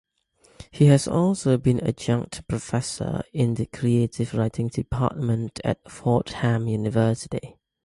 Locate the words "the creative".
3.53-4.33